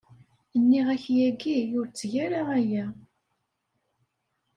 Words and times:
Nniɣ-ak 0.61 1.03
yagi 1.17 1.57
ur 1.79 1.87
tteg 1.87 2.13
ara 2.25 2.41
aya. 2.57 2.85